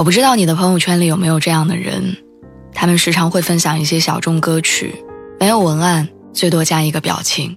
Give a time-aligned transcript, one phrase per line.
[0.00, 2.16] 我不知道你的朋友圈里有没有这样的人，
[2.72, 4.94] 他们时常会分享一些小众歌曲，
[5.38, 7.54] 没有文案，最多加一个表情，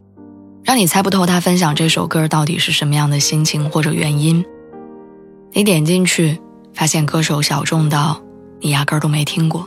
[0.62, 4.44] 让你猜不透他分享这首歌到底是什么样的心情或者原因。
[5.54, 6.38] 你点进去，
[6.74, 8.22] 发现歌手小众到
[8.60, 9.66] 你压根儿都没听过。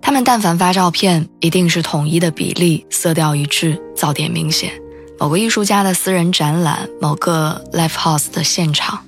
[0.00, 4.70] 他们但凡发照片，一定是统一的比例，色调一致，噪点明显，
[5.18, 9.00] 某个艺术家的私人展览，某个 live house 的现场。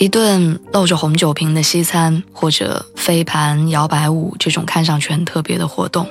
[0.00, 6.08] 一顿露着红酒瓶的西餐，或者飞盘、摇摆舞这种看上去很特别的活动。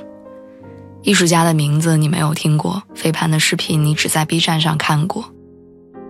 [1.01, 5.25] 艺术家的名字你没有听过，飞盘的视频你只在 B 站上看过。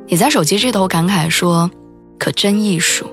[0.10, 1.72] 你在手机这头感慨说
[2.20, 3.10] ：“可真艺术。”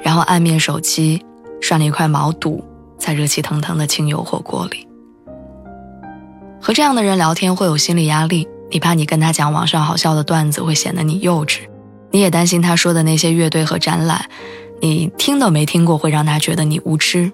[0.00, 1.20] 然后按灭手机，
[1.60, 2.62] 涮了一块毛肚
[2.96, 4.86] 在热气腾腾的清油火锅里。
[6.62, 11.62] 和这样的人聊天会有心理压力，你怕你跟他讲网上好笑的段子会显得你幼稚。
[12.14, 14.26] 你也担心他说的那些乐队和展览，
[14.80, 17.32] 你听都没听过，会让他觉得你无知。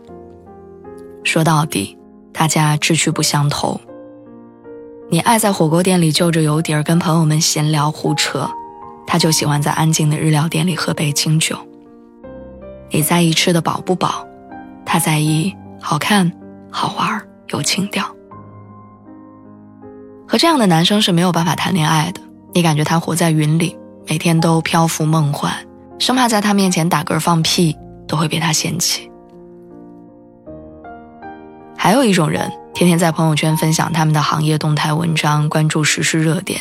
[1.23, 1.99] 说到底，
[2.33, 3.79] 大家志趣不相投。
[5.11, 8.51] 你爱在火锅店里就着油碟儿跟朋友们闲聊胡扯，
[9.07, 11.59] 他就喜欢在安静的日料店里喝杯清酒。
[12.89, 14.27] 你在意吃的饱不饱，
[14.87, 16.33] 他在意好看、
[16.71, 18.03] 好玩、有情调。
[20.27, 22.23] 和这样的男生是没有办法谈恋爱的，
[22.55, 23.77] 你感觉他活在云里。
[24.07, 25.53] 每天都漂浮梦幻，
[25.99, 27.77] 生怕在他面前打嗝放屁
[28.09, 29.11] 都会被他嫌弃。
[31.77, 36.61] 还有一种人，天天在朋友圈分享他们的行业动态文章，关注时事热点。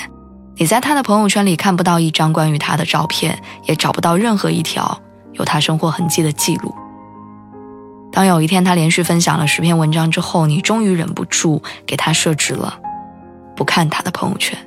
[0.55, 5.01] 你在他的朋友圈里看不到一张关于他的照片，也找不到任何一条
[5.33, 6.73] 有他生活痕迹的记录。
[8.11, 12.79] 当有一天他连续分享了十篇文章之后，你终于忍不住给他设置了
[13.55, 14.57] 不看他的朋友圈。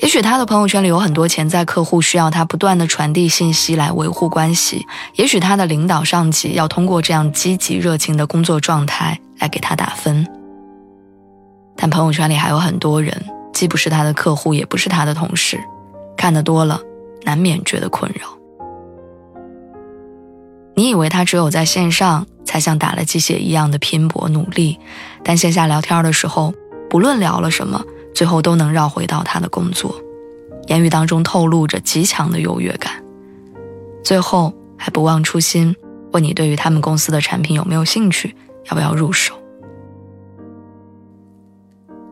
[0.00, 4.86] 也许他的朋友圈里有很多潜在客户，需要他不断的传递信息来维护关系。
[5.16, 10.26] 也许他的领导上级要通过这样积极热情的工作状态来给他打分。
[11.76, 13.14] 但朋友圈里还有很多人，
[13.52, 15.60] 既不是他的客户，也不是他的同事，
[16.16, 16.80] 看得多了，
[17.24, 18.26] 难免觉得困扰。
[20.74, 24.78] 你以为他只有在线上才像打了鸡血一样的拼搏努力，
[25.22, 26.54] 但线下聊天的时候，
[26.88, 27.84] 不论聊了什么。
[28.14, 29.94] 最后都能绕回到他的工作，
[30.66, 33.02] 言语当中透露着极强的优越感。
[34.02, 35.74] 最后还不忘初心，
[36.12, 38.34] 问你对于他们公司的产品有没有兴趣，
[38.70, 39.34] 要不要入手。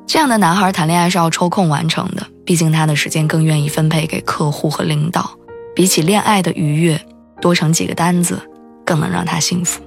[0.06, 5.30] 这样的男孩谈恋爱是要抽空完成的，毕竟他的时间更愿意分配给客户和领导。
[5.74, 7.00] 比起恋爱的愉悦，
[7.40, 8.40] 多成几个单子
[8.84, 9.80] 更能让他幸福。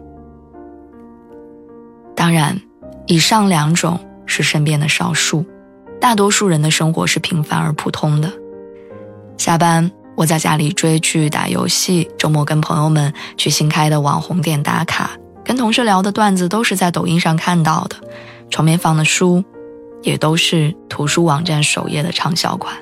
[2.16, 2.62] 当然，
[3.08, 5.44] 以上两种是身边的少数。
[6.02, 8.34] 大多数人的生活是平凡而普通的。
[9.38, 15.12] 下班，我在家里追剧、打游戏；周末跟朋友们去新开的网红店打卡，
[15.46, 17.96] 跟同事聊的段子都是在抖音上看到的。
[18.50, 19.44] 床边放的书，
[20.02, 22.76] 也都是图书网站首页的畅销款。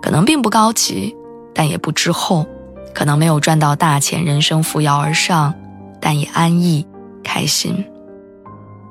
[0.00, 1.14] 可能并不高级，
[1.52, 2.46] 但也不滞后；
[2.94, 5.52] 可能没有赚到大钱，人生扶摇而上，
[6.00, 6.86] 但也安逸、
[7.24, 7.84] 开心。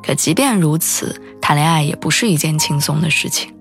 [0.05, 1.21] 可即便如此。
[1.41, 3.53] 谈恋爱也不是一件轻松的事情。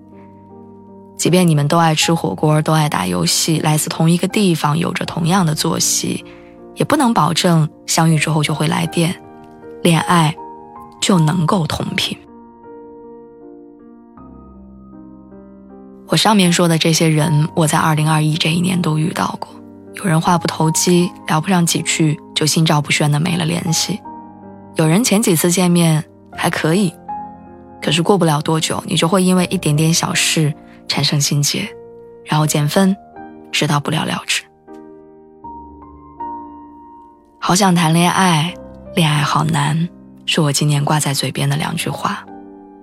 [1.17, 6.25] 即便你们都爱吃火锅，都爱打游戏，来自同一个地方，有着同样的作息，
[6.73, 9.15] 也不能保证相遇之后就会来电，
[9.83, 10.35] 恋爱
[10.99, 12.17] 就能够同频。
[16.07, 19.49] 我上面说的这些人，我在二零二一这一年都遇到过。
[19.97, 23.93] 有人话不投机，聊不上几句就心照不宣的没了联系；
[24.75, 26.03] 有人前几次见面
[26.35, 26.93] 还可以。
[27.81, 30.51] 可是过不了多久，你就会因为一点点小事
[30.87, 31.69] 产生心结，
[32.25, 32.95] 然后减分，
[33.51, 34.41] 直到不了了之。
[37.39, 38.55] 好想谈恋爱，
[38.95, 39.87] 恋爱好难，
[40.25, 42.25] 是我今年挂在嘴边的两句话。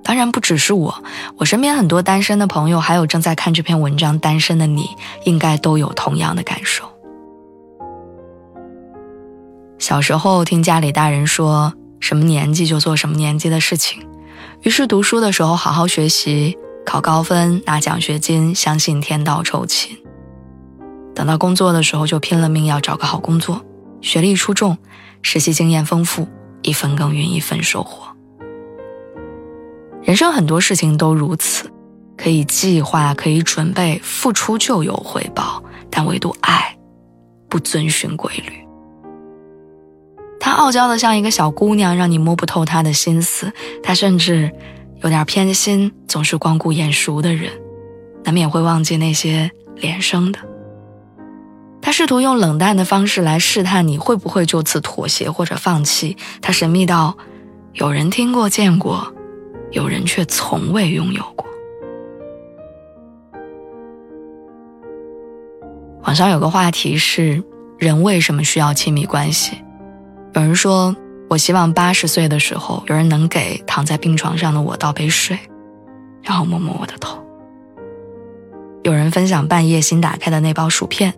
[0.04, 1.02] 当然不只是我，
[1.36, 4.88] 我身边很多单身的朋友，还有正在看这篇文章单身的你，
[5.24, 6.84] 应该都有同样的感受。
[9.78, 11.72] 小时候听家里大人说。
[12.02, 14.04] 什么年纪就做什么年纪的事情。
[14.62, 19.96] 于是读书的时候好好学习，考高分拿奖学金，相信天道酬勤。
[21.14, 23.64] 等到工作的时候就拼了命要找个好工作，
[24.00, 24.76] 学历出众，
[25.22, 26.26] 实习经验丰富，
[26.62, 28.08] 一分耕耘一分收获。
[30.02, 31.70] 人生很多事情都如此，
[32.16, 36.76] 可以计划，可以准备，付出就有回报，但唯独爱，
[37.48, 38.52] 不遵循规律。
[40.52, 43.52] 傲娇的像一个小姑娘，让你摸不透他的心思。
[43.82, 44.50] 他甚至
[45.02, 47.50] 有点偏心，总是光顾眼熟的人，
[48.24, 50.38] 难免会忘记那些连生的。
[51.80, 56.16] 他试图用冷淡的方式来试探你会不会就此妥协或者放弃。
[56.40, 57.16] 他神秘到，
[57.72, 59.12] 有人听过见过，
[59.72, 61.44] 有人却从未拥有过。
[66.04, 67.42] 网上有个话题是：
[67.78, 69.56] 人为什么需要亲密关系？
[70.34, 70.96] 有人说
[71.28, 75.38] ：“我希望八十岁的时候，有人能给躺在病床上的我倒杯水，
[76.22, 77.22] 然后摸摸我的头。”
[78.82, 81.14] 有人分享半夜新打开的那包薯片，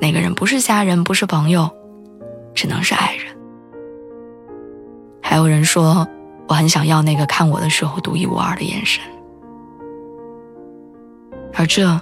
[0.00, 1.68] 那个人不是家人，不是朋友，
[2.54, 3.26] 只能是爱人。
[5.22, 6.06] 还有人说
[6.46, 9.02] ：“我很想要那个看我的时候独一无二的眼神。”
[11.54, 12.00] 而这，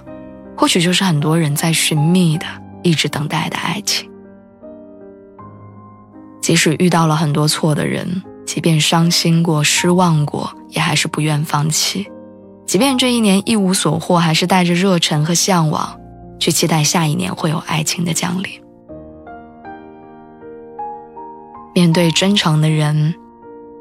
[0.55, 2.45] 或许就是很多人在寻觅的、
[2.83, 4.11] 一直等待的爱情。
[6.47, 12.09] 即使遇到了很多错的人，即便伤心过、失望过，也还是不愿放弃。
[12.65, 15.99] 即便这一年一无所获，还是带着热忱和向往，
[16.39, 18.49] 去期待下一年会有爱情的降临。
[21.75, 23.13] 面对真诚的人，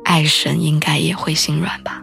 [0.02, 2.02] 爱神应该也会心软吧。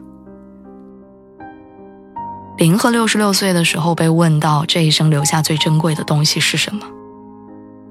[2.57, 6.87] 林和六十六岁的时候被问到这一生留下最珍贵的东西是什么，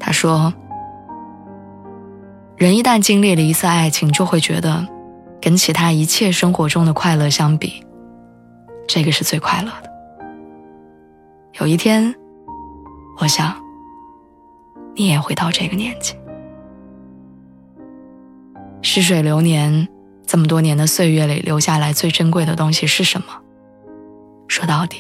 [0.01, 0.51] 他说。
[2.63, 4.87] 人一旦经历了一次爱情，就会觉得，
[5.41, 7.85] 跟其他一切生活中的快乐相比，
[8.87, 9.91] 这个是最快乐的。
[11.59, 12.15] 有一天，
[13.19, 13.53] 我想，
[14.95, 16.15] 你也会到这个年纪。
[18.81, 19.89] 逝水流年，
[20.25, 23.27] 这么多年的岁月里留下来最珍贵的东西是什么？
[24.47, 24.99] 说到底，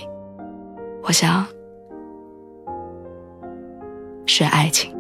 [1.05, 1.47] 我想，
[4.27, 4.93] 是爱情。